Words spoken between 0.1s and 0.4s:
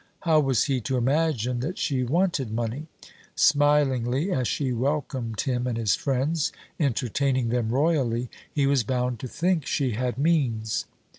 How